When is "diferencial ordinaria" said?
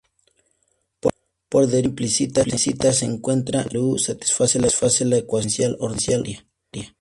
5.11-6.43